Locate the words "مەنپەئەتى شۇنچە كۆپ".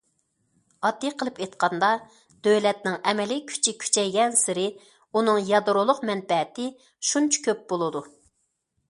6.13-7.63